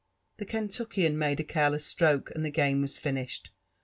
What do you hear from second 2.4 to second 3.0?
the game waa